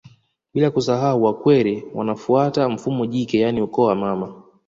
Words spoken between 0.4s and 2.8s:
Bila kusahau Wakwere wanafuata